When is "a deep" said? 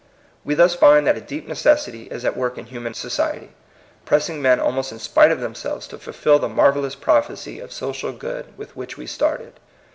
1.15-1.47